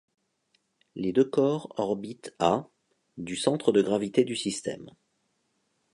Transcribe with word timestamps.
Les 0.95 1.13
deux 1.13 1.25
corps 1.29 1.75
orbitent 1.77 2.33
à 2.39 2.67
du 3.17 3.35
centre 3.35 3.71
de 3.71 3.83
gravité 3.83 4.23
du 4.23 4.35
système. 4.35 4.89